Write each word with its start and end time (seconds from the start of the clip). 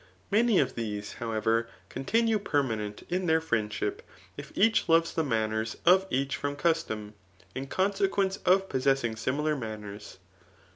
Many 0.31 0.57
of 0.57 0.73
these, 0.73 1.13
however, 1.21 1.69
ochi« 1.91 2.05
tinue 2.05 2.43
permanent 2.43 3.03
in 3.07 3.27
their 3.27 3.39
friendship, 3.39 4.01
if 4.35 4.51
each 4.55 4.89
loves 4.89 5.13
die 5.13 5.21
manners 5.21 5.77
of 5.85 6.07
each 6.09 6.35
from 6.37 6.55
custom, 6.55 7.13
in 7.53 7.67
consequence 7.67 8.37
of 8.37 8.67
pos* 8.67 8.85
sessing 8.85 9.15
similar 9.15 9.55
manners. 9.55 10.17